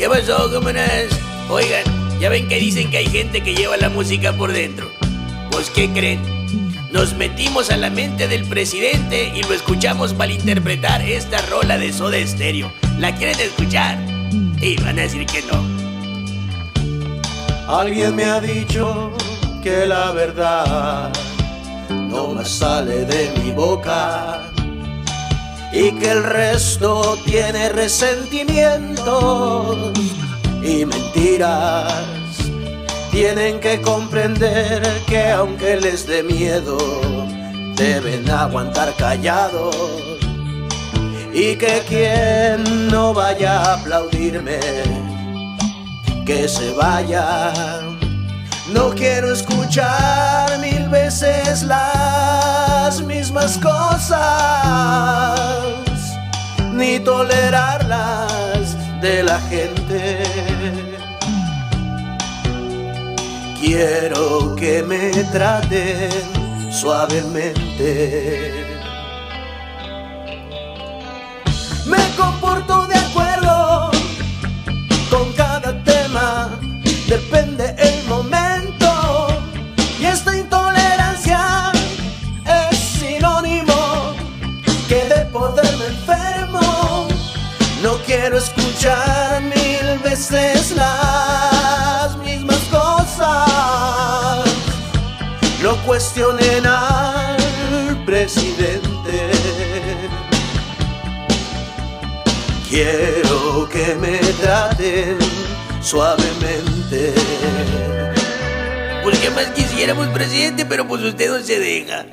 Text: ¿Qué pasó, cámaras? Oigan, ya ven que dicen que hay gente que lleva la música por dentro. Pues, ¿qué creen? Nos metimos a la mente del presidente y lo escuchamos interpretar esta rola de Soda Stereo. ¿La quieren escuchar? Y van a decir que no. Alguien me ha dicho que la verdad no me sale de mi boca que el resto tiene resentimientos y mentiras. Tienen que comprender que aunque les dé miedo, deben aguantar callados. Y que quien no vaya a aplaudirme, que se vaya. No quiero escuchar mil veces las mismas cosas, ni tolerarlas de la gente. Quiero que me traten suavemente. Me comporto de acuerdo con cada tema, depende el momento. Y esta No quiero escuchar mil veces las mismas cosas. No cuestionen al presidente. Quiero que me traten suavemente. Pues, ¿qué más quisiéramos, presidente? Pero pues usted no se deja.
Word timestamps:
¿Qué 0.00 0.08
pasó, 0.08 0.50
cámaras? 0.50 1.10
Oigan, 1.50 1.84
ya 2.18 2.30
ven 2.30 2.48
que 2.48 2.58
dicen 2.58 2.88
que 2.90 2.96
hay 2.96 3.06
gente 3.06 3.42
que 3.42 3.54
lleva 3.54 3.76
la 3.76 3.90
música 3.90 4.32
por 4.32 4.50
dentro. 4.50 4.90
Pues, 5.50 5.68
¿qué 5.68 5.90
creen? 5.90 6.22
Nos 6.90 7.14
metimos 7.16 7.68
a 7.68 7.76
la 7.76 7.90
mente 7.90 8.26
del 8.26 8.46
presidente 8.46 9.30
y 9.36 9.42
lo 9.42 9.52
escuchamos 9.52 10.14
interpretar 10.30 11.02
esta 11.02 11.36
rola 11.50 11.76
de 11.76 11.92
Soda 11.92 12.16
Stereo. 12.26 12.72
¿La 12.98 13.14
quieren 13.14 13.38
escuchar? 13.40 13.98
Y 14.62 14.80
van 14.80 14.98
a 14.98 15.02
decir 15.02 15.26
que 15.26 15.42
no. 15.42 15.62
Alguien 17.68 18.16
me 18.16 18.24
ha 18.24 18.40
dicho 18.40 19.12
que 19.62 19.84
la 19.84 20.12
verdad 20.12 21.12
no 21.90 22.28
me 22.28 22.44
sale 22.46 23.04
de 23.04 23.32
mi 23.38 23.50
boca 23.50 24.49
que 25.98 26.10
el 26.10 26.22
resto 26.22 27.18
tiene 27.24 27.70
resentimientos 27.70 29.98
y 30.62 30.84
mentiras. 30.84 32.04
Tienen 33.10 33.58
que 33.60 33.80
comprender 33.80 34.82
que 35.06 35.30
aunque 35.30 35.80
les 35.80 36.06
dé 36.06 36.22
miedo, 36.22 36.76
deben 37.76 38.28
aguantar 38.30 38.94
callados. 38.96 39.74
Y 41.32 41.56
que 41.56 41.82
quien 41.88 42.88
no 42.88 43.14
vaya 43.14 43.60
a 43.60 43.72
aplaudirme, 43.74 44.58
que 46.26 46.48
se 46.48 46.72
vaya. 46.72 47.52
No 48.72 48.90
quiero 48.90 49.32
escuchar 49.32 50.58
mil 50.60 50.88
veces 50.88 51.64
las 51.64 53.02
mismas 53.02 53.58
cosas, 53.58 54.59
ni 57.00 57.04
tolerarlas 57.04 58.76
de 59.00 59.22
la 59.22 59.40
gente. 59.40 60.22
Quiero 63.60 64.56
que 64.56 64.82
me 64.82 65.10
traten 65.32 66.10
suavemente. 66.70 68.64
Me 71.86 71.98
comporto 72.16 72.86
de 72.86 72.94
acuerdo 72.94 73.90
con 75.10 75.32
cada 75.34 75.82
tema, 75.84 76.58
depende 77.08 77.74
el 77.78 78.04
momento. 78.08 79.28
Y 80.00 80.06
esta 80.06 80.36
No 88.20 88.26
quiero 88.26 88.38
escuchar 88.38 89.40
mil 89.40 89.98
veces 90.04 90.72
las 90.72 92.14
mismas 92.18 92.58
cosas. 92.70 94.44
No 95.62 95.74
cuestionen 95.86 96.66
al 96.66 98.04
presidente. 98.04 99.30
Quiero 102.68 103.66
que 103.70 103.94
me 103.94 104.18
traten 104.18 105.16
suavemente. 105.80 107.14
Pues, 109.02 109.18
¿qué 109.18 109.30
más 109.30 109.46
quisiéramos, 109.54 110.08
presidente? 110.08 110.66
Pero 110.66 110.86
pues 110.86 111.02
usted 111.02 111.30
no 111.30 111.40
se 111.40 111.58
deja. 111.58 112.04